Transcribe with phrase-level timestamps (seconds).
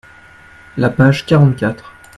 [0.77, 1.93] La page quarante-quatre.